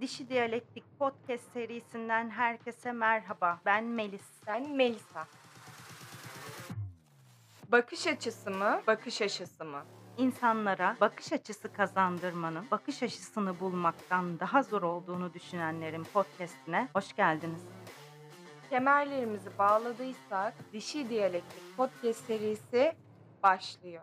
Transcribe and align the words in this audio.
Dişi 0.00 0.28
Diyalektik 0.28 0.84
Podcast 0.98 1.52
serisinden 1.52 2.30
herkese 2.30 2.92
merhaba. 2.92 3.60
Ben 3.66 3.84
Melis. 3.84 4.22
Ben 4.46 4.70
Melisa. 4.70 5.26
Bakış 7.72 8.06
açısı 8.06 8.50
mı, 8.50 8.80
bakış 8.86 9.22
açısı 9.22 9.64
mı? 9.64 9.82
İnsanlara 10.18 10.96
bakış 11.00 11.32
açısı 11.32 11.72
kazandırmanın, 11.72 12.70
bakış 12.70 13.02
açısını 13.02 13.60
bulmaktan 13.60 14.40
daha 14.40 14.62
zor 14.62 14.82
olduğunu 14.82 15.34
düşünenlerin 15.34 16.04
podcastine 16.04 16.88
hoş 16.92 17.16
geldiniz. 17.16 17.62
Kemerlerimizi 18.70 19.58
bağladıysak 19.58 20.54
Dişi 20.72 21.10
Diyalektik 21.10 21.76
Podcast 21.76 22.26
serisi 22.26 22.92
başlıyor. 23.42 24.02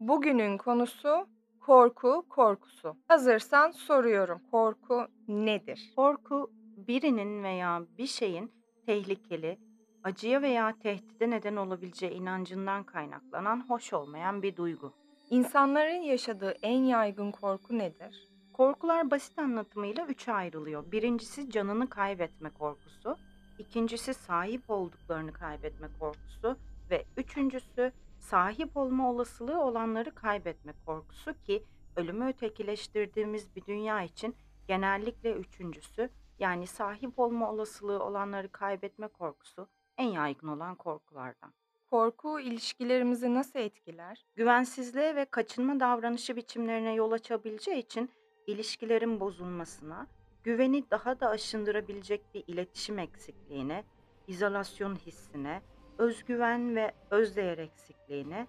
Bugünün 0.00 0.58
konusu 0.58 1.35
korku 1.66 2.26
korkusu. 2.28 2.96
Hazırsan 3.08 3.70
soruyorum. 3.70 4.40
Korku 4.50 5.06
nedir? 5.28 5.92
Korku 5.96 6.50
birinin 6.76 7.42
veya 7.42 7.82
bir 7.98 8.06
şeyin 8.06 8.52
tehlikeli, 8.86 9.58
acıya 10.04 10.42
veya 10.42 10.74
tehdide 10.82 11.30
neden 11.30 11.56
olabileceği 11.56 12.12
inancından 12.12 12.84
kaynaklanan 12.84 13.68
hoş 13.68 13.92
olmayan 13.92 14.42
bir 14.42 14.56
duygu. 14.56 14.92
İnsanların 15.30 16.02
yaşadığı 16.02 16.54
en 16.62 16.84
yaygın 16.84 17.30
korku 17.30 17.78
nedir? 17.78 18.28
Korkular 18.52 19.10
basit 19.10 19.38
anlatımıyla 19.38 20.06
üçe 20.06 20.32
ayrılıyor. 20.32 20.92
Birincisi 20.92 21.50
canını 21.50 21.88
kaybetme 21.88 22.50
korkusu, 22.50 23.16
ikincisi 23.58 24.14
sahip 24.14 24.70
olduklarını 24.70 25.32
kaybetme 25.32 25.88
korkusu 26.00 26.56
ve 26.90 27.04
üçüncüsü 27.16 27.92
sahip 28.30 28.76
olma 28.76 29.10
olasılığı 29.10 29.60
olanları 29.60 30.14
kaybetme 30.14 30.72
korkusu 30.86 31.40
ki 31.42 31.64
ölümü 31.96 32.28
ötekileştirdiğimiz 32.28 33.56
bir 33.56 33.66
dünya 33.66 34.02
için 34.02 34.36
genellikle 34.68 35.32
üçüncüsü 35.32 36.10
yani 36.38 36.66
sahip 36.66 37.18
olma 37.18 37.52
olasılığı 37.52 38.02
olanları 38.02 38.52
kaybetme 38.52 39.08
korkusu 39.08 39.68
en 39.98 40.08
yaygın 40.08 40.48
olan 40.48 40.74
korkulardan. 40.74 41.52
Korku 41.90 42.40
ilişkilerimizi 42.40 43.34
nasıl 43.34 43.58
etkiler? 43.58 44.26
Güvensizliğe 44.36 45.16
ve 45.16 45.24
kaçınma 45.24 45.80
davranışı 45.80 46.36
biçimlerine 46.36 46.94
yol 46.94 47.12
açabileceği 47.12 47.78
için 47.78 48.10
ilişkilerin 48.46 49.20
bozulmasına, 49.20 50.06
güveni 50.44 50.90
daha 50.90 51.20
da 51.20 51.28
aşındırabilecek 51.28 52.34
bir 52.34 52.44
iletişim 52.46 52.98
eksikliğine, 52.98 53.84
izolasyon 54.26 54.94
hissine, 54.96 55.62
özgüven 55.98 56.76
ve 56.76 56.92
özdeğer 57.10 57.58
eksikliğine, 57.58 58.46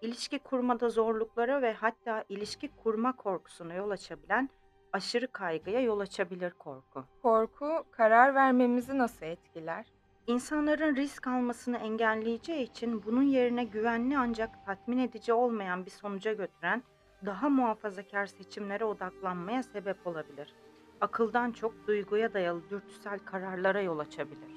ilişki 0.00 0.38
kurmada 0.38 0.88
zorluklara 0.88 1.62
ve 1.62 1.72
hatta 1.72 2.24
ilişki 2.28 2.68
kurma 2.68 3.16
korkusuna 3.16 3.74
yol 3.74 3.90
açabilen 3.90 4.50
aşırı 4.92 5.32
kaygıya 5.32 5.80
yol 5.80 6.00
açabilir 6.00 6.50
korku. 6.50 7.04
Korku 7.22 7.84
karar 7.90 8.34
vermemizi 8.34 8.98
nasıl 8.98 9.26
etkiler? 9.26 9.86
İnsanların 10.26 10.96
risk 10.96 11.26
almasını 11.26 11.76
engelleyeceği 11.76 12.62
için 12.62 13.04
bunun 13.06 13.22
yerine 13.22 13.64
güvenli 13.64 14.18
ancak 14.18 14.66
tatmin 14.66 14.98
edici 14.98 15.32
olmayan 15.32 15.86
bir 15.86 15.90
sonuca 15.90 16.32
götüren 16.32 16.82
daha 17.26 17.48
muhafazakar 17.48 18.26
seçimlere 18.26 18.84
odaklanmaya 18.84 19.62
sebep 19.62 20.06
olabilir. 20.06 20.54
Akıldan 21.00 21.52
çok 21.52 21.86
duyguya 21.86 22.34
dayalı 22.34 22.70
dürtüsel 22.70 23.18
kararlara 23.18 23.80
yol 23.80 23.98
açabilir. 23.98 24.55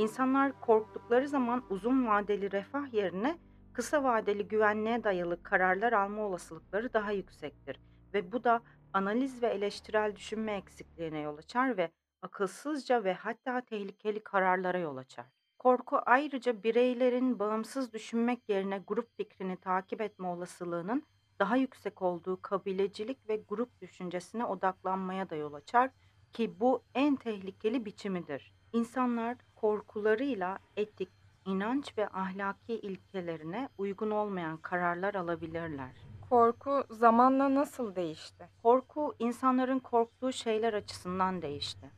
İnsanlar 0.00 0.60
korktukları 0.60 1.28
zaman 1.28 1.64
uzun 1.70 2.06
vadeli 2.06 2.52
refah 2.52 2.94
yerine 2.94 3.38
kısa 3.72 4.04
vadeli 4.04 4.48
güvenliğe 4.48 5.04
dayalı 5.04 5.42
kararlar 5.42 5.92
alma 5.92 6.22
olasılıkları 6.22 6.92
daha 6.92 7.12
yüksektir 7.12 7.80
ve 8.14 8.32
bu 8.32 8.44
da 8.44 8.60
analiz 8.92 9.42
ve 9.42 9.46
eleştirel 9.46 10.16
düşünme 10.16 10.52
eksikliğine 10.52 11.20
yol 11.20 11.38
açar 11.38 11.76
ve 11.76 11.90
akılsızca 12.22 13.04
ve 13.04 13.14
hatta 13.14 13.60
tehlikeli 13.60 14.20
kararlara 14.20 14.78
yol 14.78 14.96
açar. 14.96 15.26
Korku 15.58 15.98
ayrıca 16.06 16.62
bireylerin 16.62 17.38
bağımsız 17.38 17.92
düşünmek 17.92 18.48
yerine 18.48 18.82
grup 18.86 19.16
fikrini 19.16 19.56
takip 19.56 20.00
etme 20.00 20.28
olasılığının 20.28 21.02
daha 21.38 21.56
yüksek 21.56 22.02
olduğu 22.02 22.42
kabilecilik 22.42 23.28
ve 23.28 23.36
grup 23.48 23.80
düşüncesine 23.80 24.44
odaklanmaya 24.44 25.30
da 25.30 25.36
yol 25.36 25.54
açar 25.54 25.90
ki 26.32 26.60
bu 26.60 26.82
en 26.94 27.16
tehlikeli 27.16 27.84
biçimidir. 27.84 28.52
İnsanlar 28.72 29.36
korkularıyla 29.54 30.58
etik, 30.76 31.08
inanç 31.46 31.98
ve 31.98 32.08
ahlaki 32.08 32.72
ilkelerine 32.72 33.68
uygun 33.78 34.10
olmayan 34.10 34.56
kararlar 34.56 35.14
alabilirler. 35.14 35.90
Korku 36.30 36.84
zamanla 36.90 37.54
nasıl 37.54 37.94
değişti? 37.94 38.48
Korku 38.62 39.14
insanların 39.18 39.78
korktuğu 39.78 40.32
şeyler 40.32 40.74
açısından 40.74 41.42
değişti. 41.42 41.90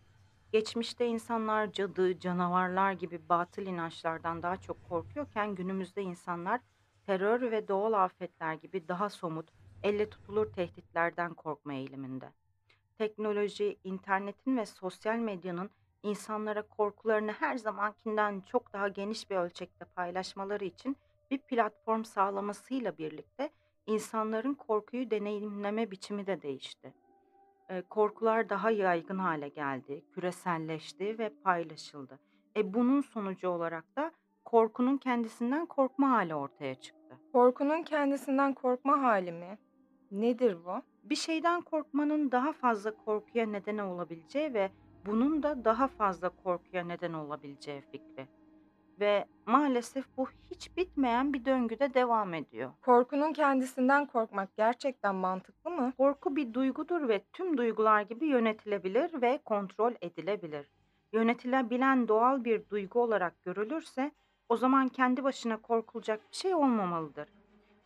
Geçmişte 0.52 1.06
insanlar 1.06 1.72
cadı, 1.72 2.18
canavarlar 2.18 2.92
gibi 2.92 3.28
batıl 3.28 3.62
inançlardan 3.62 4.42
daha 4.42 4.56
çok 4.56 4.88
korkuyorken 4.88 5.54
günümüzde 5.54 6.02
insanlar 6.02 6.60
terör 7.06 7.50
ve 7.50 7.68
doğal 7.68 7.92
afetler 7.92 8.54
gibi 8.54 8.88
daha 8.88 9.08
somut, 9.08 9.50
elle 9.82 10.10
tutulur 10.10 10.52
tehditlerden 10.52 11.34
korkma 11.34 11.72
eğiliminde. 11.72 12.32
Teknoloji, 12.98 13.76
internetin 13.84 14.56
ve 14.56 14.66
sosyal 14.66 15.16
medyanın 15.18 15.70
insanlara 16.02 16.62
korkularını 16.62 17.32
her 17.32 17.56
zamankinden 17.56 18.40
çok 18.40 18.72
daha 18.72 18.88
geniş 18.88 19.30
bir 19.30 19.36
ölçekte 19.36 19.84
paylaşmaları 19.84 20.64
için 20.64 20.96
bir 21.30 21.38
platform 21.38 22.04
sağlamasıyla 22.04 22.98
birlikte 22.98 23.50
insanların 23.86 24.54
korkuyu 24.54 25.10
deneyimleme 25.10 25.90
biçimi 25.90 26.26
de 26.26 26.42
değişti. 26.42 26.94
Eee, 27.70 27.82
korkular 27.90 28.48
daha 28.48 28.70
yaygın 28.70 29.18
hale 29.18 29.48
geldi, 29.48 30.04
küreselleşti 30.14 31.18
ve 31.18 31.28
paylaşıldı. 31.44 32.18
E, 32.56 32.74
bunun 32.74 33.00
sonucu 33.00 33.48
olarak 33.48 33.96
da 33.96 34.12
korkunun 34.44 34.98
kendisinden 34.98 35.66
korkma 35.66 36.10
hali 36.10 36.34
ortaya 36.34 36.74
çıktı. 36.74 37.18
Korkunun 37.32 37.82
kendisinden 37.82 38.54
korkma 38.54 39.02
hali 39.02 39.32
mi? 39.32 39.58
Nedir 40.10 40.64
bu? 40.64 40.82
Bir 41.02 41.14
şeyden 41.14 41.60
korkmanın 41.60 42.30
daha 42.32 42.52
fazla 42.52 42.96
korkuya 43.04 43.46
neden 43.46 43.78
olabileceği 43.78 44.54
ve 44.54 44.70
bunun 45.06 45.42
da 45.42 45.64
daha 45.64 45.88
fazla 45.88 46.28
korkuya 46.28 46.84
neden 46.84 47.12
olabileceği 47.12 47.80
fikri. 47.80 48.28
Ve 49.00 49.26
maalesef 49.46 50.04
bu 50.16 50.26
hiç 50.50 50.76
bitmeyen 50.76 51.32
bir 51.32 51.44
döngüde 51.44 51.94
devam 51.94 52.34
ediyor. 52.34 52.72
Korkunun 52.82 53.32
kendisinden 53.32 54.06
korkmak 54.06 54.56
gerçekten 54.56 55.14
mantıklı 55.14 55.70
mı? 55.70 55.92
Korku 55.96 56.36
bir 56.36 56.54
duygudur 56.54 57.08
ve 57.08 57.24
tüm 57.32 57.58
duygular 57.58 58.02
gibi 58.02 58.26
yönetilebilir 58.26 59.22
ve 59.22 59.38
kontrol 59.44 59.92
edilebilir. 60.00 60.70
Yönetilebilen 61.12 62.08
doğal 62.08 62.44
bir 62.44 62.68
duygu 62.68 63.02
olarak 63.02 63.44
görülürse 63.44 64.12
o 64.48 64.56
zaman 64.56 64.88
kendi 64.88 65.24
başına 65.24 65.56
korkulacak 65.56 66.30
bir 66.30 66.36
şey 66.36 66.54
olmamalıdır. 66.54 67.28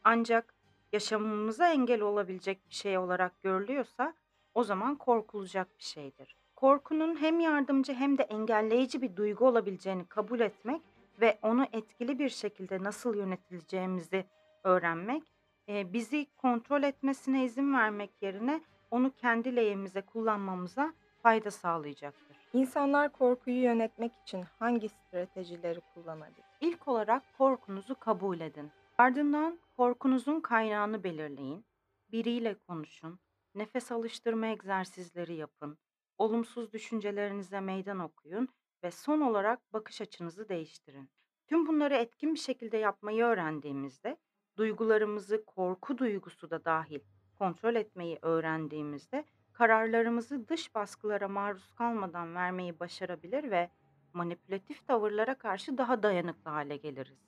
Ancak 0.04 0.54
yaşamımıza 0.96 1.68
engel 1.72 2.00
olabilecek 2.00 2.68
bir 2.68 2.74
şey 2.74 2.98
olarak 2.98 3.42
görülüyorsa 3.42 4.14
o 4.54 4.64
zaman 4.64 4.96
korkulacak 4.96 5.78
bir 5.78 5.84
şeydir. 5.84 6.36
Korkunun 6.54 7.16
hem 7.16 7.40
yardımcı 7.40 7.94
hem 7.94 8.18
de 8.18 8.22
engelleyici 8.22 9.02
bir 9.02 9.16
duygu 9.16 9.46
olabileceğini 9.46 10.04
kabul 10.06 10.40
etmek 10.40 10.82
ve 11.20 11.38
onu 11.42 11.66
etkili 11.72 12.18
bir 12.18 12.28
şekilde 12.28 12.82
nasıl 12.82 13.14
yönetileceğimizi 13.14 14.24
öğrenmek, 14.64 15.22
eee, 15.68 15.86
bizi 15.92 16.26
kontrol 16.36 16.82
etmesine 16.82 17.44
izin 17.44 17.74
vermek 17.74 18.22
yerine 18.22 18.60
onu 18.90 19.10
kendi 19.10 19.56
lehimize 19.56 20.00
kullanmamıza 20.02 20.92
fayda 21.22 21.50
sağlayacaktır. 21.50 22.25
İnsanlar 22.56 23.12
korkuyu 23.12 23.62
yönetmek 23.62 24.12
için 24.22 24.44
hangi 24.58 24.88
stratejileri 24.88 25.80
kullanabilir? 25.94 26.44
İlk 26.60 26.88
olarak 26.88 27.22
korkunuzu 27.38 27.94
kabul 27.94 28.40
edin. 28.40 28.70
Ardından 28.98 29.58
korkunuzun 29.76 30.41
kaynağını 30.41 31.04
belirleyin. 31.04 31.64
Biriyle 32.12 32.54
konuşun. 32.54 33.18
Nefes 33.54 33.92
alıştırma 33.92 34.47
egzersizleri 34.47 35.34
yapın. 35.34 35.78
Olumsuz 36.18 36.72
düşüncelerinize 36.72 37.60
meydan 37.60 37.98
okuyun 37.98 38.48
ve 38.82 38.91
son 38.91 39.20
olarak 39.20 39.72
bakış 39.72 40.00
açınızı 40.00 40.48
değiştirin. 40.48 41.10
Tüm 41.47 41.66
bunları 41.66 41.94
etkin 41.94 42.34
bir 42.34 42.41
şekilde 42.41 42.76
yapmayı 42.76 43.24
öğrendiğimizde, 43.24 44.16
duygularımızı 44.56 45.44
korku 45.44 45.98
duygusu 45.98 46.50
da 46.50 46.64
dahil 46.64 47.00
kontrol 47.38 47.74
etmeyi 47.74 48.18
öğrendiğimizde 48.22 49.24
kararlarımızı 49.58 50.48
dış 50.48 50.74
baskılara 50.74 51.28
maruz 51.28 51.72
kalmadan 51.72 52.34
vermeyi 52.34 52.80
başarabilir 52.80 53.50
ve 53.50 53.70
manipülatif 54.12 54.86
tavırlara 54.86 55.34
karşı 55.34 55.78
daha 55.78 56.03
dayanıklı 56.03 56.50
hale 56.50 56.76
geliriz. 56.76 57.18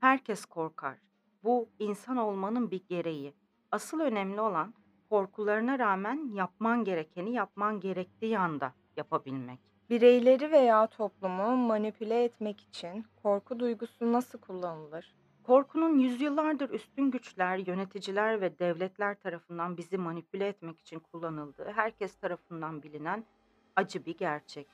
Herkes 0.00 0.44
korkar. 0.44 0.96
Bu 1.44 1.68
insan 1.78 2.16
olmanın 2.16 2.70
bir 2.70 2.82
gereği. 2.88 3.34
Asıl 3.70 4.00
önemli 4.00 4.40
olan 4.40 4.74
korkularına 5.10 5.78
rağmen 5.78 6.30
yapman 6.34 6.84
gerekeni 6.84 7.32
yapman 7.32 7.80
gerektiği 7.80 8.38
anda 8.38 8.72
yapabilmek. 8.96 9.60
Bireyleri 9.90 10.52
veya 10.52 10.86
toplumu 10.86 11.56
manipüle 11.56 12.24
etmek 12.24 12.60
için 12.60 13.04
korku 13.22 13.60
duygusu 13.60 14.12
nasıl 14.12 14.38
kullanılır? 14.38 15.14
Korkunun 15.46 15.98
yüzyıllardır 15.98 16.70
üstün 16.70 17.10
güçler, 17.10 17.56
yöneticiler 17.58 18.40
ve 18.40 18.58
devletler 18.58 19.20
tarafından 19.20 19.76
bizi 19.76 19.98
manipüle 19.98 20.48
etmek 20.48 20.80
için 20.80 20.98
kullanıldığı 20.98 21.72
herkes 21.72 22.16
tarafından 22.16 22.82
bilinen 22.82 23.24
acı 23.76 24.06
bir 24.06 24.18
gerçek. 24.18 24.66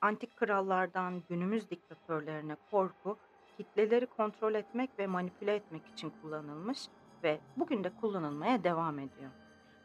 Antik 0.00 0.36
krallardan 0.36 1.22
günümüz 1.28 1.70
diktatörlerine 1.70 2.56
korku, 2.70 3.18
kitleleri 3.56 4.06
kontrol 4.06 4.54
etmek 4.54 4.98
ve 4.98 5.06
manipüle 5.06 5.54
etmek 5.54 5.86
için 5.86 6.12
kullanılmış 6.22 6.88
ve 7.22 7.40
bugün 7.56 7.84
de 7.84 7.92
kullanılmaya 8.00 8.64
devam 8.64 8.98
ediyor. 8.98 9.30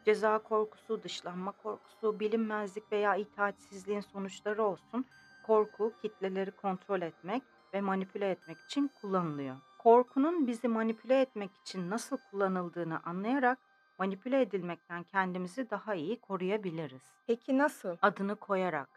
Ceza 0.04 0.38
korkusu, 0.38 1.02
dışlanma 1.02 1.52
korkusu, 1.52 2.20
bilinmezlik 2.20 2.92
veya 2.92 3.16
itaatsizliğin 3.16 4.00
sonuçları 4.00 4.62
olsun, 4.62 5.04
korku 5.46 5.92
kitleleri 6.02 6.50
kontrol 6.50 7.02
etmek 7.02 7.42
ve 7.74 7.80
manipüle 7.80 8.30
etmek 8.30 8.58
için 8.60 8.90
kullanılıyor. 9.00 9.56
Korkunun 9.82 10.46
bizi 10.46 10.68
manipüle 10.68 11.20
etmek 11.20 11.56
için 11.56 11.90
nasıl 11.90 12.16
kullanıldığını 12.30 13.00
anlayarak 13.04 13.58
manipüle 13.98 14.40
edilmekten 14.40 15.02
kendimizi 15.02 15.70
daha 15.70 15.94
iyi 15.94 16.20
koruyabiliriz. 16.20 17.02
Peki 17.26 17.58
nasıl? 17.58 17.96
Adını 18.02 18.36
koyarak. 18.36 18.88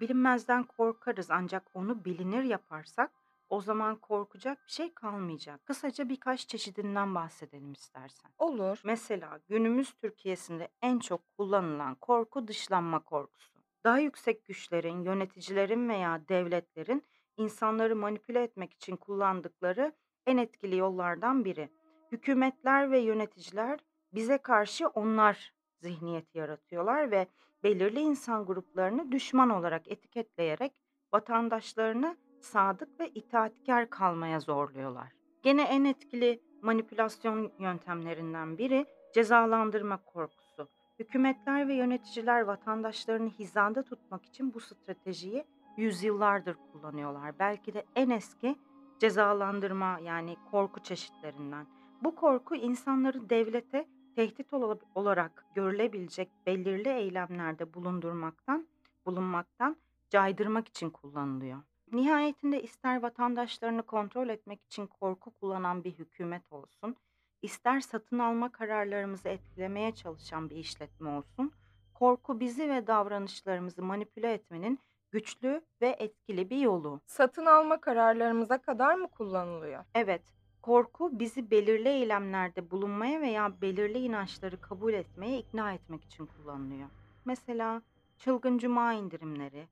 Bilinmezden 0.00 0.64
korkarız 0.64 1.30
ancak 1.30 1.62
onu 1.74 2.04
bilinir 2.04 2.42
yaparsak 2.42 3.12
o 3.48 3.60
zaman 3.60 3.96
korkacak 3.96 4.58
bir 4.66 4.72
şey 4.72 4.94
kalmayacak. 4.94 5.66
Kısaca 5.66 6.08
birkaç 6.08 6.48
çeşidinden 6.48 7.14
bahsedelim 7.14 7.72
istersen. 7.72 8.30
Olur. 8.38 8.80
Mesela 8.84 9.40
günümüz 9.48 9.92
Türkiye'sinde 9.92 10.68
en 10.82 10.98
çok 10.98 11.20
kullanılan 11.36 11.94
korku 11.94 12.48
dışlanma 12.48 12.98
korkusu. 12.98 13.58
Daha 13.84 13.98
yüksek 13.98 14.44
güçlerin, 14.44 15.02
yöneticilerin 15.02 15.88
veya 15.88 16.28
devletlerin 16.28 17.04
insanları 17.36 17.96
manipüle 17.96 18.42
etmek 18.42 18.72
için 18.72 18.96
kullandıkları 18.96 19.92
en 20.26 20.36
etkili 20.36 20.76
yollardan 20.76 21.44
biri. 21.44 21.68
Hükümetler 22.12 22.90
ve 22.90 22.98
yöneticiler 22.98 23.80
bize 24.14 24.38
karşı 24.38 24.88
onlar 24.88 25.52
zihniyeti 25.80 26.38
yaratıyorlar 26.38 27.10
ve 27.10 27.26
belirli 27.62 28.00
insan 28.00 28.46
gruplarını 28.46 29.12
düşman 29.12 29.50
olarak 29.50 29.88
etiketleyerek 29.88 30.72
vatandaşlarını 31.12 32.16
sadık 32.40 33.00
ve 33.00 33.08
itaatkar 33.08 33.90
kalmaya 33.90 34.40
zorluyorlar. 34.40 35.12
Gene 35.42 35.62
en 35.62 35.84
etkili 35.84 36.42
manipülasyon 36.62 37.52
yöntemlerinden 37.58 38.58
biri 38.58 38.86
cezalandırma 39.14 40.04
korkusu. 40.04 40.68
Hükümetler 40.98 41.68
ve 41.68 41.74
yöneticiler 41.74 42.40
vatandaşlarını 42.40 43.28
hizada 43.28 43.82
tutmak 43.82 44.24
için 44.24 44.54
bu 44.54 44.60
stratejiyi 44.60 45.44
yüzyıllardır 45.76 46.56
kullanıyorlar. 46.72 47.38
Belki 47.38 47.74
de 47.74 47.84
en 47.94 48.10
eski 48.10 48.56
cezalandırma 48.98 49.98
yani 50.02 50.36
korku 50.50 50.80
çeşitlerinden. 50.82 51.66
Bu 52.02 52.14
korku 52.14 52.54
insanları 52.54 53.30
devlete 53.30 53.86
tehdit 54.16 54.52
ola- 54.52 54.78
olarak 54.94 55.44
görülebilecek 55.54 56.28
belirli 56.46 56.88
eylemlerde 56.88 57.74
bulundurmaktan, 57.74 58.66
bulunmaktan 59.06 59.76
caydırmak 60.10 60.68
için 60.68 60.90
kullanılıyor. 60.90 61.62
Nihayetinde 61.92 62.62
ister 62.62 63.02
vatandaşlarını 63.02 63.82
kontrol 63.82 64.28
etmek 64.28 64.64
için 64.64 64.86
korku 64.86 65.30
kullanan 65.30 65.84
bir 65.84 65.92
hükümet 65.92 66.52
olsun, 66.52 66.96
ister 67.42 67.80
satın 67.80 68.18
alma 68.18 68.52
kararlarımızı 68.52 69.28
etkilemeye 69.28 69.94
çalışan 69.94 70.50
bir 70.50 70.56
işletme 70.56 71.10
olsun, 71.10 71.52
korku 71.94 72.40
bizi 72.40 72.68
ve 72.68 72.86
davranışlarımızı 72.86 73.82
manipüle 73.82 74.32
etmenin 74.32 74.78
güçlü 75.10 75.64
ve 75.80 75.96
etkili 75.98 76.50
bir 76.50 76.58
yolu. 76.58 77.00
Satın 77.06 77.46
alma 77.46 77.80
kararlarımıza 77.80 78.58
kadar 78.58 78.94
mı 78.94 79.08
kullanılıyor? 79.08 79.84
Evet, 79.94 80.22
korku 80.62 81.18
bizi 81.18 81.50
belirli 81.50 81.88
eylemlerde 81.88 82.70
bulunmaya 82.70 83.20
veya 83.20 83.60
belirli 83.60 83.98
inançları 83.98 84.60
kabul 84.60 84.92
etmeye 84.92 85.38
ikna 85.38 85.72
etmek 85.72 86.04
için 86.04 86.26
kullanılıyor. 86.26 86.88
Mesela 87.24 87.82
çılgın 88.18 88.58
cuma 88.58 88.92
indirimleri, 88.92 89.68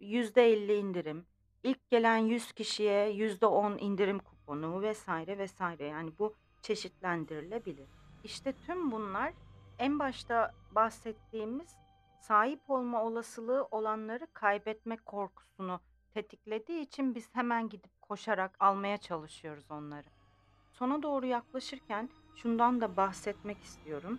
%50 0.00 0.72
indirim, 0.72 1.26
ilk 1.62 1.90
gelen 1.90 2.16
100 2.16 2.52
kişiye 2.52 3.12
%10 3.12 3.78
indirim 3.78 4.18
kuponu 4.18 4.82
vesaire 4.82 5.38
vesaire. 5.38 5.84
Yani 5.84 6.12
bu 6.18 6.34
çeşitlendirilebilir. 6.62 7.88
İşte 8.24 8.52
tüm 8.52 8.92
bunlar 8.92 9.32
en 9.78 9.98
başta 9.98 10.54
bahsettiğimiz 10.74 11.76
sahip 12.20 12.70
olma 12.70 13.02
olasılığı 13.02 13.68
olanları 13.70 14.26
kaybetme 14.32 14.96
korkusunu 14.96 15.80
tetiklediği 16.14 16.80
için 16.80 17.14
biz 17.14 17.34
hemen 17.34 17.68
gidip 17.68 18.02
koşarak 18.02 18.56
almaya 18.60 18.98
çalışıyoruz 18.98 19.70
onları. 19.70 20.06
Sona 20.72 21.02
doğru 21.02 21.26
yaklaşırken 21.26 22.08
şundan 22.34 22.80
da 22.80 22.96
bahsetmek 22.96 23.62
istiyorum. 23.62 24.18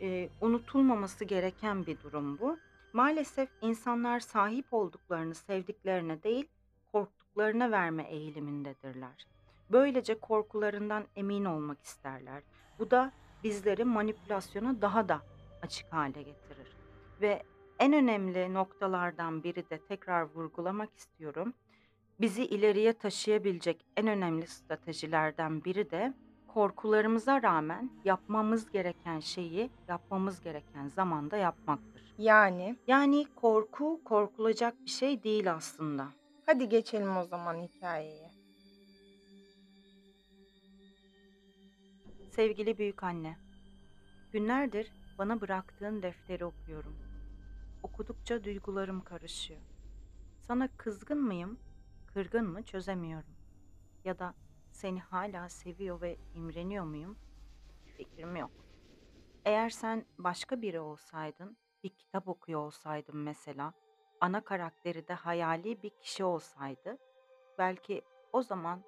Eee, 0.00 0.28
unutulmaması 0.40 1.24
gereken 1.24 1.86
bir 1.86 2.00
durum 2.00 2.38
bu. 2.38 2.58
Maalesef 2.92 3.48
insanlar 3.60 4.20
sahip 4.20 4.66
olduklarını 4.74 5.34
sevdiklerine 5.34 6.22
değil, 6.22 6.48
korktuklarına 6.92 7.70
verme 7.70 8.02
eğilimindedirler. 8.02 9.26
Böylece 9.72 10.20
korkularından 10.20 11.04
emin 11.16 11.44
olmak 11.44 11.82
isterler. 11.82 12.42
Bu 12.78 12.90
da 12.90 13.12
bizleri 13.44 13.84
manipülasyona 13.84 14.82
daha 14.82 15.08
da 15.08 15.20
açık 15.62 15.92
hale 15.92 16.22
getirir. 16.22 16.73
Ve 17.20 17.42
en 17.78 17.92
önemli 17.92 18.54
noktalardan 18.54 19.44
biri 19.44 19.70
de 19.70 19.78
tekrar 19.78 20.22
vurgulamak 20.22 20.96
istiyorum. 20.96 21.54
Bizi 22.20 22.44
ileriye 22.44 22.92
taşıyabilecek 22.92 23.84
en 23.96 24.06
önemli 24.06 24.46
stratejilerden 24.46 25.64
biri 25.64 25.90
de 25.90 26.14
korkularımıza 26.48 27.42
rağmen 27.42 27.90
yapmamız 28.04 28.70
gereken 28.70 29.20
şeyi 29.20 29.70
yapmamız 29.88 30.40
gereken 30.40 30.88
zamanda 30.88 31.36
yapmaktır. 31.36 32.14
Yani 32.18 32.76
Yani 32.86 33.26
korku 33.34 34.00
korkulacak 34.04 34.74
bir 34.84 34.90
şey 34.90 35.22
değil 35.22 35.52
aslında. 35.52 36.08
hadi 36.46 36.68
geçelim 36.68 37.16
o 37.16 37.24
zaman 37.24 37.54
hikayeye. 37.62 38.30
Sevgili 42.30 42.78
büyük 42.78 43.02
anne, 43.02 43.36
günlerdir 44.32 44.92
bana 45.18 45.40
bıraktığın 45.40 46.02
defteri 46.02 46.44
okuyorum. 46.44 47.03
Okudukça 47.84 48.44
duygularım 48.44 49.00
karışıyor. 49.00 49.60
Sana 50.40 50.68
kızgın 50.76 51.22
mıyım, 51.22 51.58
kırgın 52.06 52.46
mı 52.46 52.62
çözemiyorum. 52.62 53.34
Ya 54.04 54.18
da 54.18 54.34
seni 54.70 55.00
hala 55.00 55.48
seviyor 55.48 56.00
ve 56.00 56.16
imreniyor 56.34 56.84
muyum? 56.84 57.18
Fikrim 57.96 58.36
yok. 58.36 58.50
Eğer 59.44 59.70
sen 59.70 60.06
başka 60.18 60.62
biri 60.62 60.80
olsaydın, 60.80 61.56
bir 61.82 61.88
kitap 61.88 62.28
okuyor 62.28 62.60
olsaydın 62.60 63.16
mesela, 63.16 63.72
ana 64.20 64.44
karakteri 64.44 65.08
de 65.08 65.14
hayali 65.14 65.82
bir 65.82 65.90
kişi 65.90 66.24
olsaydı, 66.24 66.98
belki 67.58 68.02
o 68.32 68.42
zaman 68.42 68.84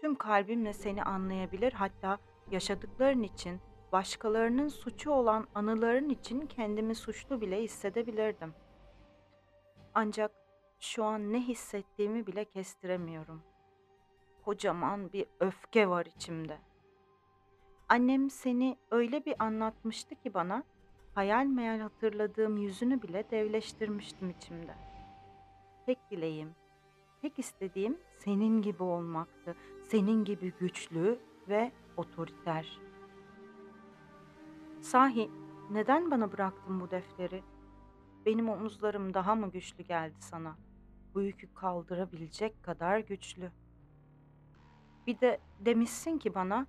tüm 0.00 0.14
kalbimle 0.14 0.72
seni 0.72 1.02
anlayabilir, 1.04 1.72
hatta 1.72 2.18
yaşadıkların 2.50 3.22
için, 3.22 3.60
başkalarının 3.92 4.68
suçu 4.68 5.10
olan 5.10 5.46
anıların 5.54 6.08
için 6.08 6.46
kendimi 6.46 6.94
suçlu 6.94 7.40
bile 7.40 7.62
hissedebilirdim. 7.62 8.54
Ancak 9.94 10.32
şu 10.80 11.04
an 11.04 11.32
ne 11.32 11.40
hissettiğimi 11.40 12.26
bile 12.26 12.44
kestiremiyorum. 12.44 13.42
Kocaman 14.44 15.12
bir 15.12 15.26
öfke 15.40 15.88
var 15.88 16.06
içimde. 16.06 16.58
Annem 17.88 18.30
seni 18.30 18.76
öyle 18.90 19.24
bir 19.24 19.34
anlatmıştı 19.38 20.14
ki 20.14 20.34
bana, 20.34 20.62
hayal 21.14 21.46
meyal 21.46 21.80
hatırladığım 21.80 22.56
yüzünü 22.56 23.02
bile 23.02 23.30
devleştirmiştim 23.30 24.30
içimde. 24.30 24.74
Tek 25.86 25.98
dileğim, 26.10 26.54
tek 27.22 27.38
istediğim 27.38 27.98
senin 28.18 28.62
gibi 28.62 28.82
olmaktı. 28.82 29.56
Senin 29.84 30.24
gibi 30.24 30.52
güçlü 30.60 31.18
ve 31.48 31.72
otoriter. 31.96 32.78
Sahi 34.82 35.30
neden 35.70 36.10
bana 36.10 36.32
bıraktın 36.32 36.80
bu 36.80 36.90
defteri? 36.90 37.44
Benim 38.26 38.48
omuzlarım 38.48 39.14
daha 39.14 39.34
mı 39.34 39.50
güçlü 39.50 39.84
geldi 39.84 40.16
sana? 40.20 40.56
Bu 41.14 41.22
yükü 41.22 41.54
kaldırabilecek 41.54 42.62
kadar 42.62 42.98
güçlü. 42.98 43.52
Bir 45.06 45.20
de 45.20 45.40
demişsin 45.60 46.18
ki 46.18 46.34
bana 46.34 46.66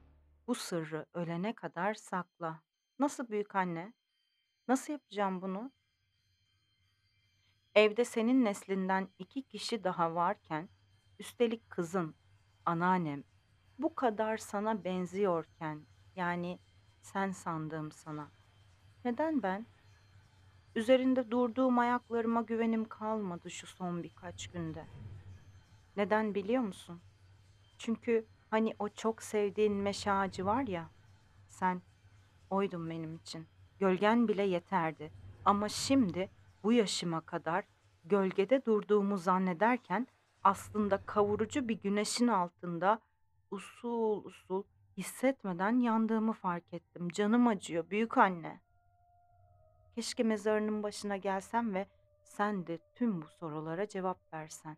bu 0.47 0.55
sırrı 0.55 1.05
ölene 1.13 1.55
kadar 1.55 1.93
sakla. 1.93 2.59
Nasıl 2.99 3.29
büyük 3.29 3.55
anne? 3.55 3.93
Nasıl 4.67 4.93
yapacağım 4.93 5.41
bunu? 5.41 5.71
Evde 7.75 8.05
senin 8.05 8.45
neslinden 8.45 9.07
iki 9.19 9.43
kişi 9.43 9.83
daha 9.83 10.15
varken, 10.15 10.69
üstelik 11.19 11.69
kızın, 11.69 12.15
anneannem, 12.65 13.23
bu 13.79 13.95
kadar 13.95 14.37
sana 14.37 14.83
benziyorken, 14.83 15.85
yani 16.15 16.59
sen 17.03 17.31
sandığım 17.31 17.91
sana. 17.91 18.27
Neden 19.05 19.43
ben? 19.43 19.65
Üzerinde 20.75 21.31
durduğum 21.31 21.79
ayaklarıma 21.79 22.41
güvenim 22.41 22.87
kalmadı 22.87 23.51
şu 23.51 23.67
son 23.67 24.03
birkaç 24.03 24.47
günde. 24.47 24.85
Neden 25.97 26.35
biliyor 26.35 26.63
musun? 26.63 26.99
Çünkü 27.77 28.25
Hani 28.53 28.75
o 28.79 28.89
çok 28.89 29.23
sevdiğin 29.23 29.73
meşe 29.73 30.11
ağacı 30.11 30.45
var 30.45 30.67
ya, 30.67 30.89
sen 31.47 31.81
oydun 32.49 32.89
benim 32.89 33.15
için. 33.15 33.47
Gölgen 33.79 34.27
bile 34.27 34.43
yeterdi. 34.43 35.11
Ama 35.45 35.69
şimdi 35.69 36.29
bu 36.63 36.73
yaşıma 36.73 37.21
kadar 37.21 37.63
gölgede 38.05 38.65
durduğumu 38.65 39.17
zannederken 39.17 40.07
aslında 40.43 40.97
kavurucu 40.97 41.67
bir 41.67 41.79
güneşin 41.81 42.27
altında 42.27 42.99
usul 43.51 44.25
usul 44.25 44.63
hissetmeden 44.97 45.79
yandığımı 45.79 46.33
fark 46.33 46.73
ettim. 46.73 47.09
Canım 47.09 47.47
acıyor 47.47 47.89
büyük 47.89 48.17
anne. 48.17 48.61
Keşke 49.95 50.23
mezarının 50.23 50.83
başına 50.83 51.17
gelsem 51.17 51.73
ve 51.73 51.87
sen 52.23 52.67
de 52.67 52.79
tüm 52.95 53.21
bu 53.21 53.27
sorulara 53.27 53.87
cevap 53.87 54.33
versen. 54.33 54.77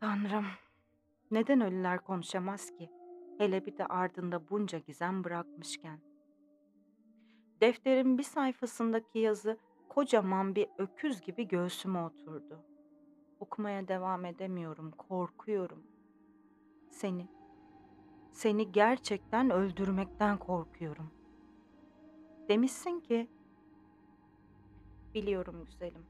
Tanrım, 0.00 0.46
neden 1.30 1.60
ölüler 1.60 1.98
konuşamaz 1.98 2.70
ki? 2.70 2.90
Hele 3.38 3.66
bir 3.66 3.78
de 3.78 3.86
ardında 3.86 4.48
bunca 4.48 4.78
gizem 4.78 5.24
bırakmışken. 5.24 6.00
Defterin 7.60 8.18
bir 8.18 8.22
sayfasındaki 8.22 9.18
yazı 9.18 9.58
kocaman 9.88 10.54
bir 10.54 10.68
öküz 10.78 11.20
gibi 11.20 11.48
göğsüme 11.48 11.98
oturdu. 11.98 12.64
Okumaya 13.40 13.88
devam 13.88 14.24
edemiyorum, 14.24 14.90
korkuyorum. 14.90 15.86
Seni, 16.90 17.28
seni 18.36 18.72
gerçekten 18.72 19.50
öldürmekten 19.50 20.38
korkuyorum. 20.38 21.10
Demişsin 22.48 23.00
ki, 23.00 23.30
biliyorum 25.14 25.64
güzelim. 25.64 26.06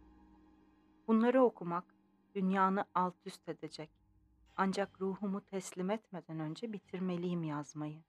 Bunları 1.09 1.43
okumak 1.43 1.85
dünyanı 2.35 2.85
alt 2.95 3.15
üst 3.27 3.49
edecek. 3.49 3.91
Ancak 4.57 5.01
ruhumu 5.01 5.41
teslim 5.41 5.91
etmeden 5.91 6.41
önce 6.41 6.73
bitirmeliyim 6.73 7.45
yazmayı. 7.45 8.03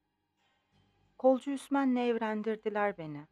Kolcu 1.18 1.52
Üsmen'le 1.52 1.98
evlendirdiler 1.98 2.98
beni. 2.98 3.28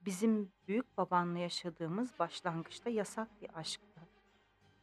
Bizim 0.00 0.52
büyük 0.68 0.96
babanla 0.96 1.38
yaşadığımız 1.38 2.18
başlangıçta 2.18 2.90
yasak 2.90 3.42
bir 3.42 3.58
aşktı. 3.58 4.00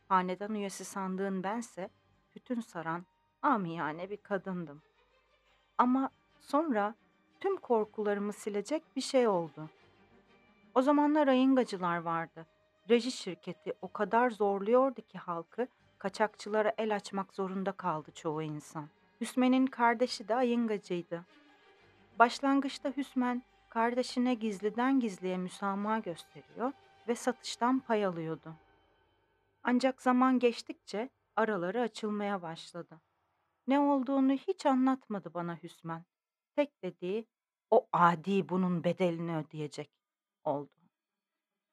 Hanedan 0.08 0.56
üyesi 0.56 0.86
sandığın 0.86 1.44
bense 1.44 1.90
tütün 2.32 2.60
saran 2.60 3.06
amiyane 3.42 4.10
bir 4.10 4.18
kadındım. 4.18 4.82
Ama 5.78 6.10
sonra 6.42 6.96
tüm 7.40 7.58
korkularımı 7.58 8.34
silecek 8.34 8.84
bir 8.96 9.02
şey 9.02 9.28
oldu. 9.28 9.70
O 10.76 10.82
zamanlar 10.82 11.28
ayıngacılar 11.28 11.98
vardı. 11.98 12.46
Reji 12.90 13.12
şirketi 13.12 13.74
o 13.82 13.92
kadar 13.92 14.30
zorluyordu 14.30 15.02
ki 15.02 15.18
halkı 15.18 15.68
kaçakçılara 15.98 16.74
el 16.78 16.96
açmak 16.96 17.34
zorunda 17.34 17.72
kaldı 17.72 18.12
çoğu 18.16 18.42
insan. 18.42 18.90
Hüsmen'in 19.22 19.66
kardeşi 19.66 20.28
de 20.28 20.36
ayıngacıydı. 20.36 21.26
Başlangıçta 22.20 22.90
Hüsmen 22.98 23.44
kardeşine 23.70 24.34
gizliden 24.34 25.00
gizliye 25.00 25.38
müsamaha 25.38 26.00
gösteriyor 26.00 26.72
ve 27.08 27.16
satıştan 27.16 27.80
pay 27.80 28.06
alıyordu. 28.06 28.56
Ancak 29.64 30.02
zaman 30.02 30.40
geçtikçe 30.40 31.10
araları 31.36 31.82
açılmaya 31.82 32.42
başladı. 32.42 33.00
Ne 33.68 33.80
olduğunu 33.80 34.32
hiç 34.32 34.66
anlatmadı 34.66 35.34
bana 35.34 35.58
Hüsmen. 35.64 36.06
Tek 36.56 36.84
dediği 36.84 37.26
o 37.72 37.88
adi 37.94 38.50
bunun 38.50 38.84
bedelini 38.84 39.38
ödeyecek 39.38 39.90
oldu. 40.44 40.82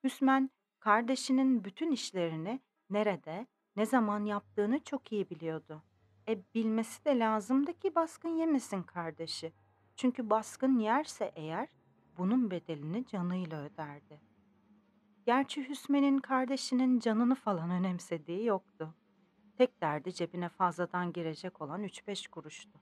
Hüsmen 0.05 0.51
kardeşinin 0.81 1.65
bütün 1.65 1.91
işlerini 1.91 2.61
nerede, 2.91 3.47
ne 3.77 3.87
zaman 3.87 4.25
yaptığını 4.25 4.85
çok 4.85 5.13
iyi 5.13 5.31
biliyordu. 5.31 5.83
E 6.29 6.39
bilmesi 6.55 7.05
de 7.05 7.19
lazımdı 7.19 7.79
ki 7.79 7.95
baskın 7.95 8.29
yemesin 8.29 8.83
kardeşi. 8.83 9.53
Çünkü 9.97 10.31
baskın 10.31 10.79
yerse 10.79 11.33
eğer 11.37 11.69
bunun 12.19 12.51
bedelini 12.51 13.07
canıyla 13.07 13.63
öderdi. 13.63 14.21
Gerçi 15.27 15.69
Hüsmen'in 15.69 16.19
kardeşinin 16.19 17.01
canını 17.01 17.35
falan 17.35 17.71
önemsediği 17.71 18.45
yoktu. 18.45 18.95
Tek 19.61 19.81
derdi 19.81 20.15
cebine 20.15 20.49
fazladan 20.49 21.13
girecek 21.13 21.61
olan 21.61 21.85
3-5 21.85 22.31
kuruştu. 22.31 22.79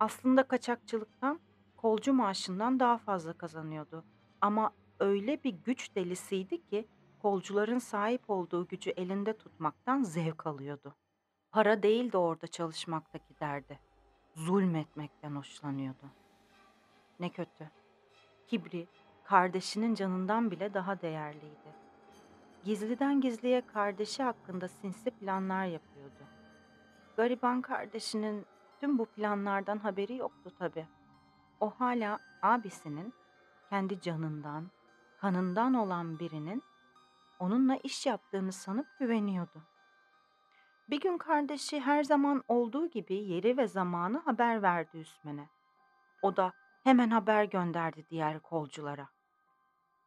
Aslında 0.00 0.42
kaçakçılıktan 0.42 1.40
kolcu 1.76 2.12
maaşından 2.12 2.80
daha 2.80 2.98
fazla 2.98 3.32
kazanıyordu. 3.32 4.04
Ama 4.40 4.72
öyle 5.00 5.44
bir 5.44 5.50
güç 5.50 5.94
delisiydi 5.94 6.66
ki 6.66 6.88
kolcuların 7.22 7.78
sahip 7.78 8.30
olduğu 8.30 8.68
gücü 8.68 8.90
elinde 8.90 9.36
tutmaktan 9.36 10.02
zevk 10.02 10.46
alıyordu. 10.46 10.94
Para 11.50 11.82
değil 11.82 12.12
de 12.12 12.18
orada 12.18 12.46
çalışmaktaki 12.46 13.40
derdi. 13.40 13.78
Zulmetmekten 14.34 15.36
hoşlanıyordu. 15.36 16.10
Ne 17.20 17.30
kötü. 17.30 17.70
Kibri, 18.46 18.88
kardeşinin 19.24 19.94
canından 19.94 20.50
bile 20.50 20.74
daha 20.74 21.00
değerliydi. 21.00 21.81
Gizliden 22.64 23.20
gizliye 23.20 23.66
kardeşi 23.66 24.22
hakkında 24.22 24.68
sinsi 24.68 25.10
planlar 25.10 25.64
yapıyordu. 25.64 26.26
Gariban 27.16 27.62
kardeşinin 27.62 28.46
tüm 28.80 28.98
bu 28.98 29.06
planlardan 29.06 29.78
haberi 29.78 30.16
yoktu 30.16 30.50
tabii. 30.58 30.86
O 31.60 31.70
hala 31.70 32.18
abisinin 32.42 33.14
kendi 33.70 34.00
canından, 34.00 34.70
kanından 35.20 35.74
olan 35.74 36.18
birinin 36.18 36.62
onunla 37.38 37.76
iş 37.76 38.06
yaptığını 38.06 38.52
sanıp 38.52 38.86
güveniyordu. 38.98 39.62
Bir 40.90 41.00
gün 41.00 41.18
kardeşi 41.18 41.80
her 41.80 42.04
zaman 42.04 42.44
olduğu 42.48 42.86
gibi 42.86 43.14
yeri 43.14 43.56
ve 43.56 43.66
zamanı 43.66 44.18
haber 44.18 44.62
verdi 44.62 44.98
Üsmen'e. 44.98 45.48
O 46.22 46.36
da 46.36 46.52
hemen 46.84 47.10
haber 47.10 47.44
gönderdi 47.44 48.06
diğer 48.10 48.40
kolculara. 48.40 49.08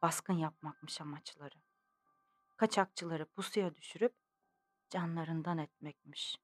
Baskın 0.02 0.34
yapmakmış 0.34 1.00
amaçları. 1.00 1.65
Kaçakçıları 2.56 3.26
pusuya 3.26 3.74
düşürüp 3.74 4.14
canlarından 4.90 5.58
etmekmiş. 5.58 6.36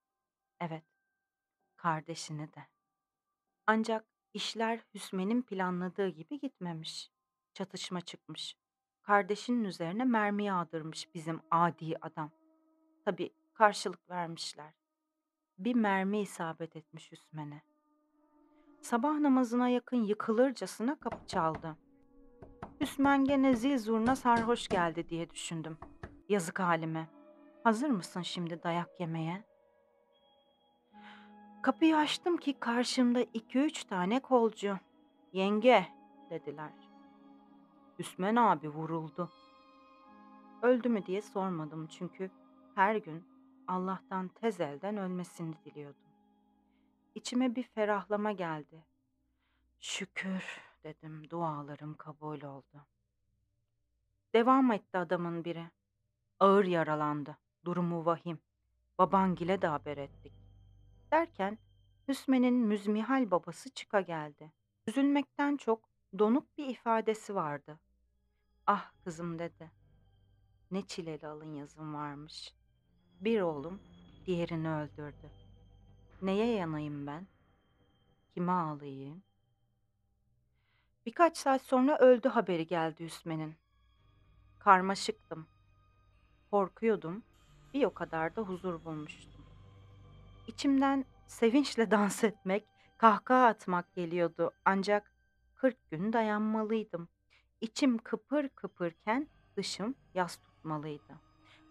Evet, 0.61 0.85
kardeşini 1.77 2.53
de. 2.53 2.67
Ancak 3.67 4.05
işler 4.35 4.81
Hüsmen'in 4.95 5.43
planladığı 5.43 6.09
gibi 6.09 6.41
gitmemiş. 6.41 7.11
Çatışma 7.55 8.01
çıkmış. 8.01 8.57
Kardeşinin 9.03 9.65
üzerine 9.65 10.05
mermi 10.05 10.45
yağdırmış 10.45 11.15
bizim 11.15 11.41
adi 11.51 11.97
adam. 12.01 12.31
Tabii 13.05 13.31
karşılık 13.55 14.11
vermişler. 14.11 14.73
Bir 15.59 15.75
mermi 15.75 16.21
isabet 16.21 16.77
etmiş 16.77 17.13
Hüsmen'e. 17.13 17.63
Sabah 18.81 19.19
namazına 19.19 19.69
yakın 19.69 20.05
yıkılırcasına 20.05 21.01
kapı 21.01 21.27
çaldı. 21.27 21.77
Hüsmen 22.81 23.25
gene 23.25 23.57
zil 23.57 23.79
zurna 23.79 24.17
sarhoş 24.17 24.69
geldi 24.69 25.09
diye 25.09 25.31
düşündüm. 25.31 25.79
Yazık 26.29 26.61
halime. 26.61 27.09
Hazır 27.65 27.91
mısın 27.91 28.23
şimdi 28.23 28.63
dayak 28.63 29.01
yemeye? 29.01 29.45
Kapıyı 31.63 31.97
açtım 31.97 32.37
ki 32.37 32.61
karşımda 32.61 33.21
iki 33.21 33.59
üç 33.59 33.85
tane 33.85 34.21
kolcu. 34.21 34.79
Yenge 35.33 35.87
dediler. 36.31 36.73
Hüsmen 37.99 38.37
abi 38.37 38.69
vuruldu. 38.69 39.31
Öldü 40.63 40.89
mü 40.89 41.07
diye 41.07 41.23
sormadım 41.23 41.87
çünkü 41.87 42.31
her 42.75 42.97
gün 42.97 43.25
Allah'tan 43.69 44.29
tez 44.29 44.61
elden 44.61 44.97
ölmesini 44.97 45.55
diliyordum. 45.65 46.13
İçime 47.15 47.57
bir 47.57 47.63
ferahlama 47.63 48.33
geldi. 48.33 48.85
Şükür 49.81 50.61
dedim 50.85 51.31
dualarım 51.31 51.95
kabul 51.95 52.43
oldu. 52.43 52.87
Devam 54.35 54.73
etti 54.73 54.99
adamın 54.99 55.45
biri. 55.45 55.71
Ağır 56.43 56.65
yaralandı. 56.65 57.39
Durumu 57.65 58.05
vahim. 58.05 58.39
Babangile 58.99 59.63
de 59.63 59.67
haber 59.67 59.97
ettik. 59.97 60.33
Derken 61.13 61.59
Hüsmen'in 62.09 62.55
müzmihal 62.55 63.31
babası 63.31 63.71
çıka 63.71 64.01
geldi. 64.01 64.53
Üzülmekten 64.87 65.57
çok 65.57 65.89
donuk 66.19 66.59
bir 66.59 66.67
ifadesi 66.67 67.35
vardı. 67.35 67.79
Ah 68.67 68.93
kızım 69.05 69.39
dedi. 69.39 69.71
Ne 70.71 70.87
çileli 70.87 71.27
alın 71.27 71.55
yazım 71.55 71.95
varmış. 71.95 72.55
Bir 73.21 73.41
oğlum 73.41 73.81
diğerini 74.27 74.71
öldürdü. 74.71 75.31
Neye 76.23 76.57
yanayım 76.57 77.07
ben? 77.07 77.27
Kime 78.35 78.53
ağlayayım? 78.53 79.23
Birkaç 81.07 81.37
saat 81.37 81.63
sonra 81.63 81.99
öldü 81.99 82.29
haberi 82.29 82.67
geldi 82.67 83.05
Hüsmen'in. 83.05 83.55
Karmaşıktım. 84.59 85.52
Korkuyordum. 86.53 87.23
Bir 87.75 87.85
o 87.85 87.95
kadar 87.95 88.37
da 88.37 88.43
huzur 88.43 88.85
bulmuştum. 88.85 89.45
İçimden 90.47 91.05
sevinçle 91.27 91.91
dans 91.91 92.25
etmek, 92.25 92.65
kahkaha 92.99 93.47
atmak 93.47 93.95
geliyordu 93.95 94.51
ancak 94.65 95.13
40 95.55 95.91
gün 95.91 96.13
dayanmalıydım. 96.13 97.09
İçim 97.61 97.99
kıpır 97.99 98.49
kıpırken 98.49 99.29
dışım 99.57 99.95
yas 100.15 100.37
tutmalıydı. 100.37 101.13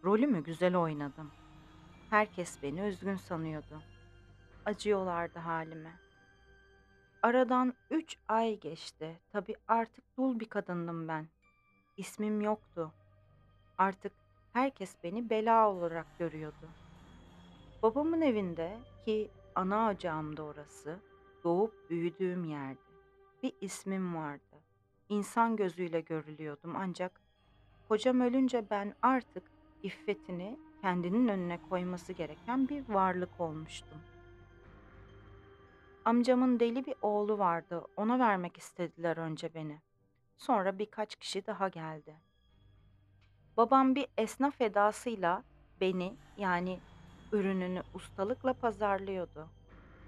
Rolümü 0.04 0.44
güzel 0.44 0.76
oynadım. 0.76 1.32
Herkes 2.10 2.64
beni 2.64 2.82
üzgün 2.82 3.16
sanıyordu. 3.16 3.82
acıyorlardı 4.66 5.40
halime. 5.40 5.94
Aradan 7.22 7.74
üç 7.90 8.18
ay 8.28 8.60
geçti. 8.60 9.20
Tabii 9.32 9.56
artık 9.68 10.18
dul 10.18 10.40
bir 10.40 10.50
kadındım 10.50 11.08
ben. 11.08 11.28
İsmim 11.98 12.42
yoktu. 12.42 12.92
Artık 13.78 14.21
herkes 14.54 14.96
beni 15.04 15.30
bela 15.30 15.70
olarak 15.70 16.20
görüyordu. 16.20 16.70
Babamın 17.84 18.22
evinde 18.22 18.78
ki 19.06 19.30
ana 19.56 19.90
ocağım 19.90 20.38
da 20.38 20.44
orası, 20.44 21.00
doğup 21.44 21.90
büyüdüğüm 21.90 22.44
yerdi. 22.44 22.80
Bir 23.44 23.54
ismim 23.62 24.16
vardı. 24.16 24.58
İnsan 25.10 25.56
gözüyle 25.56 26.02
görülüyordum 26.02 26.76
ancak 26.76 27.22
kocam 27.88 28.22
ölünce 28.22 28.70
ben 28.70 28.96
artık 29.02 29.44
iffetini 29.84 30.60
kendinin 30.82 31.28
önüne 31.28 31.60
koyması 31.70 32.14
gereken 32.14 32.70
bir 32.70 32.90
varlık 32.90 33.40
olmuştum. 33.40 34.02
Amcamın 36.06 36.60
deli 36.60 36.86
bir 36.86 36.96
oğlu 37.02 37.38
vardı. 37.38 37.86
Ona 37.98 38.20
vermek 38.20 38.58
istediler 38.58 39.18
önce 39.18 39.54
beni. 39.54 39.82
Sonra 40.38 40.80
birkaç 40.80 41.16
kişi 41.16 41.48
daha 41.48 41.68
geldi. 41.68 42.16
Babam 43.62 43.96
bir 43.96 44.08
esnaf 44.18 44.62
edasıyla 44.62 45.44
beni 45.82 46.16
yani 46.38 46.80
ürününü 47.32 47.84
ustalıkla 47.94 48.54
pazarlıyordu. 48.54 49.48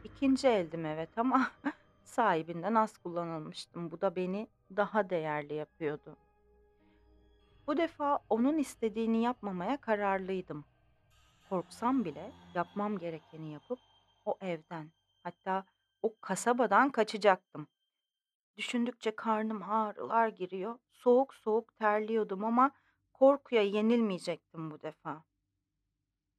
İkinci 0.03 0.47
eldim 0.47 0.85
evet 0.85 1.17
ama 1.17 1.51
sahibinden 2.03 2.75
az 2.75 2.97
kullanılmıştım. 2.97 3.91
Bu 3.91 4.01
da 4.01 4.15
beni 4.15 4.47
daha 4.75 5.09
değerli 5.09 5.53
yapıyordu. 5.53 6.17
Bu 7.67 7.77
defa 7.77 8.19
onun 8.29 8.57
istediğini 8.57 9.21
yapmamaya 9.21 9.77
kararlıydım. 9.77 10.65
Korksam 11.49 12.05
bile 12.05 12.31
yapmam 12.55 12.97
gerekeni 12.97 13.53
yapıp 13.53 13.79
o 14.25 14.37
evden, 14.41 14.91
hatta 15.23 15.63
o 16.01 16.13
kasabadan 16.21 16.89
kaçacaktım. 16.89 17.67
Düşündükçe 18.57 19.15
karnım 19.15 19.63
ağrılar 19.63 20.27
giriyor. 20.27 20.79
Soğuk 20.91 21.33
soğuk 21.33 21.77
terliyordum 21.77 22.43
ama 22.45 22.71
korkuya 23.23 23.61
yenilmeyecektim 23.61 24.71
bu 24.71 24.81
defa. 24.81 25.23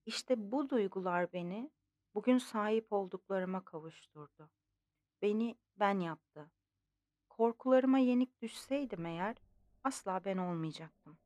İşte 0.06 0.52
bu 0.52 0.70
duygular 0.70 1.32
beni 1.32 1.70
bugün 2.14 2.38
sahip 2.38 2.92
olduklarıma 2.92 3.64
kavuşturdu. 3.64 4.50
Beni 5.22 5.56
ben 5.76 6.00
yaptı. 6.00 6.50
Korkularıma 7.28 7.98
yenik 7.98 8.42
düşseydim 8.42 9.06
eğer 9.06 9.36
asla 9.84 10.24
ben 10.24 10.36
olmayacaktım. 10.36 11.18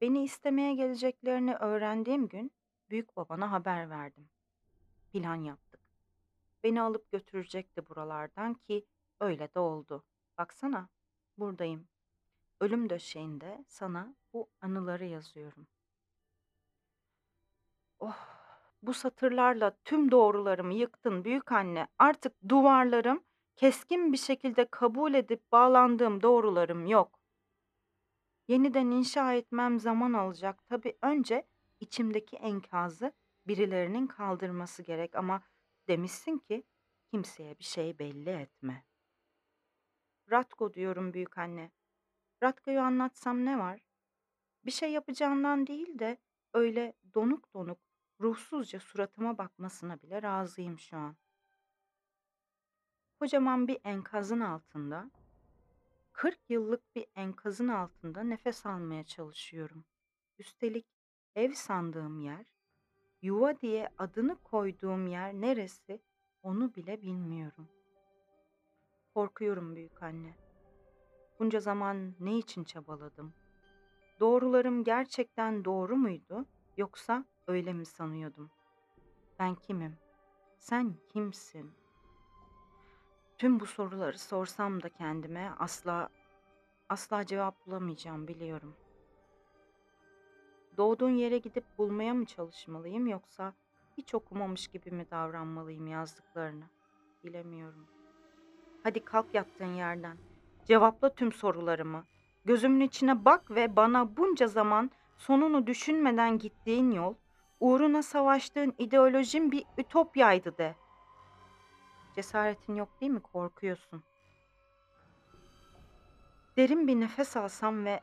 Beni 0.00 0.24
istemeye 0.24 0.74
geleceklerini 0.74 1.54
öğrendiğim 1.54 2.28
gün 2.28 2.52
büyük 2.90 3.16
babana 3.16 3.52
haber 3.52 3.90
verdim. 3.90 4.28
Plan 5.12 5.36
yaptık. 5.36 5.80
Beni 6.62 6.80
alıp 6.80 7.10
götürecekti 7.10 7.88
buralardan 7.88 8.54
ki 8.54 8.86
öyle 9.20 9.54
de 9.54 9.58
oldu. 9.58 10.04
Baksana, 10.38 10.88
buradayım. 11.38 11.88
Ölüm 12.60 12.90
döşeğinde 12.90 13.64
sana 13.68 14.14
bu 14.32 14.50
anıları 14.60 15.04
yazıyorum. 15.04 15.66
Oh, 17.98 18.16
bu 18.82 18.94
satırlarla 18.94 19.76
tüm 19.84 20.10
doğrularımı 20.10 20.74
yıktın 20.74 21.24
büyük 21.24 21.52
anne. 21.52 21.88
Artık 21.98 22.32
duvarlarım 22.48 23.24
keskin 23.56 24.12
bir 24.12 24.18
şekilde 24.18 24.68
kabul 24.70 25.14
edip 25.14 25.52
bağlandığım 25.52 26.22
doğrularım 26.22 26.86
yok. 26.86 27.20
Yeniden 28.48 28.86
inşa 28.86 29.34
etmem 29.34 29.80
zaman 29.80 30.12
alacak. 30.12 30.66
Tabii 30.68 30.98
önce 31.02 31.46
içimdeki 31.80 32.36
enkazı 32.36 33.12
birilerinin 33.46 34.06
kaldırması 34.06 34.82
gerek 34.82 35.14
ama 35.14 35.42
demişsin 35.88 36.38
ki 36.38 36.62
kimseye 37.10 37.58
bir 37.58 37.64
şey 37.64 37.98
belli 37.98 38.30
etme. 38.30 38.84
Ratko 40.30 40.74
diyorum 40.74 41.12
büyük 41.12 41.38
anne. 41.38 41.70
Ratko'yu 42.42 42.80
anlatsam 42.80 43.44
ne 43.44 43.58
var? 43.58 43.80
Bir 44.64 44.70
şey 44.70 44.92
yapacağından 44.92 45.66
değil 45.66 45.98
de 45.98 46.18
öyle 46.54 46.92
donuk 47.14 47.54
donuk, 47.54 47.78
ruhsuzca 48.20 48.80
suratıma 48.80 49.38
bakmasına 49.38 50.02
bile 50.02 50.22
razıyım 50.22 50.78
şu 50.78 50.96
an. 50.96 51.16
Kocaman 53.20 53.68
bir 53.68 53.78
enkazın 53.84 54.40
altında, 54.40 55.10
40 56.12 56.38
yıllık 56.48 56.94
bir 56.94 57.06
enkazın 57.14 57.68
altında 57.68 58.22
nefes 58.22 58.66
almaya 58.66 59.04
çalışıyorum. 59.04 59.84
Üstelik 60.38 60.86
ev 61.34 61.52
sandığım 61.52 62.20
yer, 62.20 62.46
yuva 63.22 63.60
diye 63.60 63.88
adını 63.98 64.36
koyduğum 64.42 65.06
yer 65.06 65.34
neresi 65.34 66.00
onu 66.42 66.74
bile 66.74 67.02
bilmiyorum. 67.02 67.68
Korkuyorum 69.14 69.76
büyük 69.76 70.02
anne. 70.02 70.45
Bunca 71.38 71.60
zaman 71.60 72.14
ne 72.20 72.38
için 72.38 72.64
çabaladım? 72.64 73.34
Doğrularım 74.20 74.84
gerçekten 74.84 75.64
doğru 75.64 75.96
muydu 75.96 76.46
yoksa 76.76 77.24
öyle 77.46 77.72
mi 77.72 77.86
sanıyordum? 77.86 78.50
Ben 79.38 79.54
kimim? 79.54 79.98
Sen 80.58 80.96
kimsin? 81.08 81.74
Tüm 83.38 83.60
bu 83.60 83.66
soruları 83.66 84.18
sorsam 84.18 84.82
da 84.82 84.88
kendime 84.88 85.54
asla 85.58 86.08
asla 86.88 87.26
cevap 87.26 87.66
bulamayacağım 87.66 88.28
biliyorum. 88.28 88.76
Doğduğun 90.76 91.10
yere 91.10 91.38
gidip 91.38 91.78
bulmaya 91.78 92.14
mı 92.14 92.26
çalışmalıyım 92.26 93.06
yoksa 93.06 93.54
hiç 93.96 94.14
okumamış 94.14 94.68
gibi 94.68 94.90
mi 94.90 95.10
davranmalıyım 95.10 95.86
yazdıklarını? 95.86 96.70
Bilemiyorum. 97.24 97.88
Hadi 98.82 99.04
kalk 99.04 99.34
yattığın 99.34 99.74
yerden. 99.74 100.18
Cevapla 100.66 101.14
tüm 101.14 101.32
sorularımı. 101.32 102.04
Gözümün 102.44 102.80
içine 102.80 103.24
bak 103.24 103.50
ve 103.50 103.76
bana 103.76 104.16
bunca 104.16 104.46
zaman 104.46 104.90
sonunu 105.16 105.66
düşünmeden 105.66 106.38
gittiğin 106.38 106.90
yol, 106.90 107.14
uğruna 107.60 108.02
savaştığın 108.02 108.74
ideolojin 108.78 109.52
bir 109.52 109.64
ütopyaydı 109.78 110.58
de. 110.58 110.76
Cesaretin 112.14 112.74
yok 112.74 113.00
değil 113.00 113.12
mi? 113.12 113.20
Korkuyorsun. 113.20 114.02
Derin 116.56 116.86
bir 116.86 117.00
nefes 117.00 117.36
alsam 117.36 117.84
ve 117.84 118.00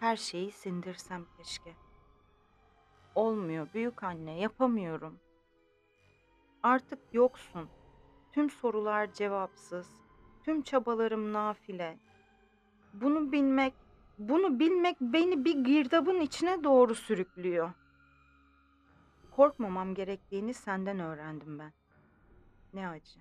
her 0.00 0.16
şeyi 0.16 0.52
sindirsem 0.52 1.26
keşke. 1.36 1.74
Olmuyor 3.14 3.68
büyük 3.74 4.02
anne, 4.02 4.40
yapamıyorum. 4.40 5.20
Artık 6.62 6.98
yoksun. 7.12 7.68
Tüm 8.32 8.50
sorular 8.50 9.12
cevapsız. 9.12 10.01
Tüm 10.44 10.62
çabalarım 10.62 11.32
nafile. 11.32 11.98
Bunu 12.94 13.32
bilmek, 13.32 13.74
bunu 14.18 14.58
bilmek 14.58 15.00
beni 15.00 15.44
bir 15.44 15.64
girdabın 15.64 16.20
içine 16.20 16.64
doğru 16.64 16.94
sürüklüyor. 16.94 17.72
Korkmamam 19.30 19.94
gerektiğini 19.94 20.54
senden 20.54 21.00
öğrendim 21.00 21.58
ben. 21.58 21.72
Ne 22.74 22.88
acı. 22.88 23.20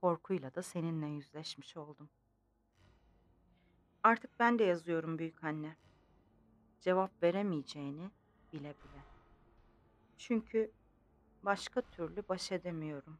Korkuyla 0.00 0.54
da 0.54 0.62
seninle 0.62 1.06
yüzleşmiş 1.06 1.76
oldum. 1.76 2.08
Artık 4.02 4.38
ben 4.38 4.58
de 4.58 4.64
yazıyorum 4.64 5.18
büyük 5.18 5.44
anne. 5.44 5.76
Cevap 6.80 7.22
veremeyeceğini 7.22 8.10
bile 8.52 8.68
bile. 8.68 9.02
Çünkü 10.18 10.70
başka 11.42 11.80
türlü 11.80 12.28
baş 12.28 12.52
edemiyorum. 12.52 13.18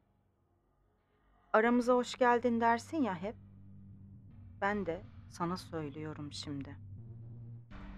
Aramıza 1.52 1.94
hoş 1.94 2.14
geldin 2.14 2.60
dersin 2.60 3.02
ya 3.02 3.14
hep. 3.14 3.36
Ben 4.60 4.86
de 4.86 5.02
sana 5.30 5.56
söylüyorum 5.56 6.32
şimdi. 6.32 6.76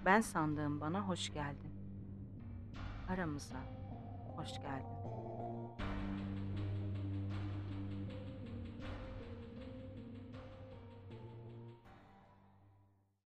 Ben 0.04 0.20
sandığım 0.20 0.80
bana 0.80 1.08
hoş 1.08 1.32
geldin. 1.32 1.70
Aramıza 3.08 3.60
hoş 4.36 4.52
geldin. 4.52 5.19